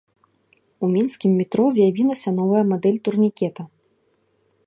У 0.85 0.87
мінскім 0.95 1.31
метро 1.41 1.65
з'явілася 1.75 2.29
новая 2.39 2.63
мадэль 2.73 2.99
турнікета. 3.09 3.61